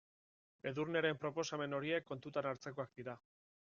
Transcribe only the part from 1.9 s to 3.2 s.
kontuan hartzekoak